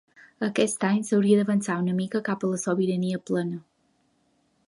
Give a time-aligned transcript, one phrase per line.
[0.45, 3.63] Aquest any s'hauria d'avançar una mica cap a la sobirania plena.